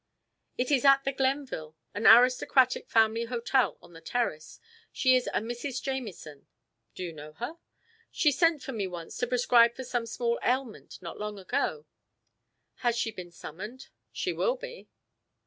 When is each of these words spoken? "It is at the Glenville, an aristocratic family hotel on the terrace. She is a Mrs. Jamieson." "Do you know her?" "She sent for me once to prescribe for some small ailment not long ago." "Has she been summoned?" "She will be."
"It 0.57 0.71
is 0.71 0.83
at 0.83 1.03
the 1.03 1.11
Glenville, 1.13 1.75
an 1.93 2.07
aristocratic 2.07 2.89
family 2.89 3.25
hotel 3.25 3.77
on 3.83 3.93
the 3.93 4.01
terrace. 4.01 4.59
She 4.91 5.15
is 5.15 5.27
a 5.27 5.41
Mrs. 5.41 5.79
Jamieson." 5.79 6.47
"Do 6.95 7.03
you 7.03 7.13
know 7.13 7.33
her?" 7.33 7.57
"She 8.09 8.31
sent 8.31 8.63
for 8.63 8.71
me 8.71 8.87
once 8.87 9.15
to 9.19 9.27
prescribe 9.27 9.75
for 9.75 9.83
some 9.83 10.07
small 10.07 10.39
ailment 10.43 10.97
not 11.03 11.19
long 11.19 11.37
ago." 11.37 11.85
"Has 12.77 12.95
she 12.97 13.11
been 13.11 13.29
summoned?" 13.31 13.89
"She 14.11 14.33
will 14.33 14.55
be." 14.55 14.89